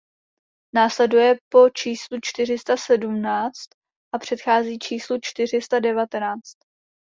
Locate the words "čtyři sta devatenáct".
5.21-6.57